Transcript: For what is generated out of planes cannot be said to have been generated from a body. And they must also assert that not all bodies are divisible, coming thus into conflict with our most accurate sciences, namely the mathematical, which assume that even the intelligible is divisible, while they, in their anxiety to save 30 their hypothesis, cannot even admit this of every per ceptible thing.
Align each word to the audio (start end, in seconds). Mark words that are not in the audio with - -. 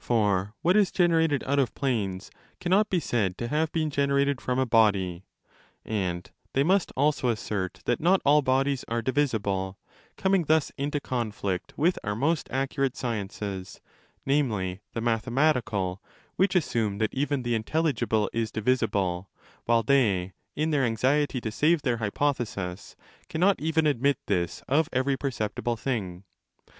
For 0.00 0.54
what 0.60 0.76
is 0.76 0.90
generated 0.90 1.44
out 1.46 1.60
of 1.60 1.72
planes 1.72 2.32
cannot 2.58 2.90
be 2.90 2.98
said 2.98 3.38
to 3.38 3.46
have 3.46 3.70
been 3.70 3.90
generated 3.90 4.40
from 4.40 4.58
a 4.58 4.66
body. 4.66 5.22
And 5.84 6.28
they 6.52 6.64
must 6.64 6.92
also 6.96 7.28
assert 7.28 7.82
that 7.84 8.00
not 8.00 8.20
all 8.24 8.42
bodies 8.42 8.84
are 8.88 9.02
divisible, 9.02 9.78
coming 10.16 10.46
thus 10.46 10.72
into 10.76 10.98
conflict 10.98 11.74
with 11.76 11.96
our 12.02 12.16
most 12.16 12.48
accurate 12.50 12.96
sciences, 12.96 13.80
namely 14.26 14.80
the 14.94 15.00
mathematical, 15.00 16.02
which 16.34 16.56
assume 16.56 16.98
that 16.98 17.14
even 17.14 17.44
the 17.44 17.54
intelligible 17.54 18.28
is 18.32 18.50
divisible, 18.50 19.30
while 19.66 19.84
they, 19.84 20.32
in 20.56 20.72
their 20.72 20.82
anxiety 20.84 21.40
to 21.40 21.52
save 21.52 21.82
30 21.82 21.82
their 21.88 21.96
hypothesis, 21.98 22.96
cannot 23.28 23.60
even 23.60 23.86
admit 23.86 24.18
this 24.26 24.60
of 24.66 24.88
every 24.92 25.16
per 25.16 25.30
ceptible 25.30 25.78
thing. 25.78 26.24